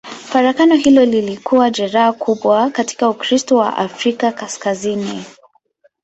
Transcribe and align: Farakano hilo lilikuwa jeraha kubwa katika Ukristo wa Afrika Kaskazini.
Farakano 0.29 0.75
hilo 0.75 1.05
lilikuwa 1.05 1.69
jeraha 1.69 2.13
kubwa 2.13 2.69
katika 2.69 3.09
Ukristo 3.09 3.55
wa 3.55 3.77
Afrika 3.77 4.31
Kaskazini. 4.31 5.25